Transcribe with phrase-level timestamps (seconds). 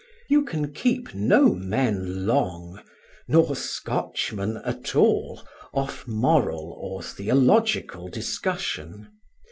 [0.29, 2.81] You can keep no men long,
[3.27, 5.43] nor Scotchmen at all,
[5.75, 9.09] off moral or theological discussion.